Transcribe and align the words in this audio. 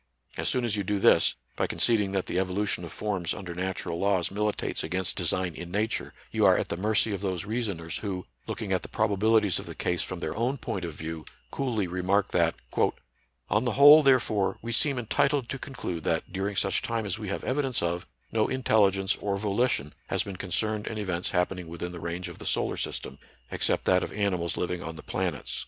As 0.35 0.49
soon 0.49 0.65
as 0.65 0.75
you 0.75 0.83
do 0.83 0.97
this, 0.97 1.35
by 1.55 1.67
conceding 1.67 2.11
that 2.11 2.25
the 2.25 2.39
evolution 2.39 2.83
of 2.83 2.91
forms 2.91 3.35
under 3.35 3.53
natural 3.53 3.99
laws 3.99 4.29
mili 4.29 4.55
tates 4.55 4.83
against 4.83 5.15
design 5.15 5.53
in 5.53 5.69
Nature, 5.69 6.11
you 6.31 6.43
are 6.43 6.57
at 6.57 6.69
the 6.69 6.75
mercy 6.75 7.11
of 7.13 7.21
those 7.21 7.45
reasoners, 7.45 7.99
who, 7.99 8.25
looking 8.47 8.73
at 8.73 8.81
the 8.81 8.87
probabilities 8.89 9.59
of 9.59 9.67
the 9.67 9.75
case 9.75 10.01
from 10.01 10.19
their 10.19 10.35
own 10.35 10.57
point 10.57 10.85
of 10.85 10.95
view, 10.95 11.23
coolly 11.51 11.85
remark 11.85 12.29
that:—" 12.31 12.55
On 13.51 13.63
the 13.63 13.73
whole, 13.73 14.01
therefore, 14.01 14.57
we 14.63 14.71
seem 14.71 14.97
entitled 14.97 15.47
to 15.49 15.59
conclude 15.59 16.03
that, 16.03 16.33
during 16.33 16.55
such 16.55 16.81
time 16.81 17.05
as 17.05 17.19
we 17.19 17.27
have 17.27 17.43
evidence 17.43 17.83
of, 17.83 18.07
no 18.31 18.47
intelligence 18.47 19.15
or 19.17 19.37
volition 19.37 19.93
has 20.07 20.23
been 20.23 20.35
concerned 20.35 20.87
in 20.87 20.97
events 20.97 21.29
happening 21.29 21.67
within 21.67 21.91
the 21.91 21.99
range 21.99 22.27
of 22.27 22.39
the 22.39 22.47
solar 22.47 22.75
system, 22.75 23.19
except 23.51 23.85
that 23.85 24.01
of 24.01 24.11
animals 24.11 24.57
liv 24.57 24.71
ing 24.71 24.81
on 24.81 24.95
the 24.95 25.03
planets." 25.03 25.59